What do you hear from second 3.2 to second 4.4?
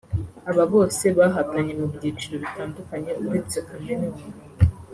uretse Chameleone